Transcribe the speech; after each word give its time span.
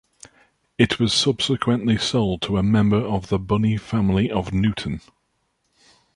It 0.79 0.99
was 0.99 1.13
subsequently 1.13 1.95
sold 1.95 2.41
to 2.41 2.57
a 2.57 2.63
member 2.63 2.97
of 2.97 3.29
the 3.29 3.37
Bunny 3.37 3.77
family 3.77 4.31
of 4.31 4.51
Newton. 4.51 5.01